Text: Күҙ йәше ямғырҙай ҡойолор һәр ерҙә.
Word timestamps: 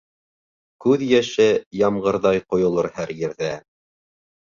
Күҙ 0.85 1.03
йәше 1.09 1.47
ямғырҙай 1.83 2.45
ҡойолор 2.51 2.93
һәр 2.99 3.17
ерҙә. 3.25 3.55